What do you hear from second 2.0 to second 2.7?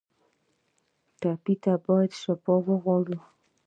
شفا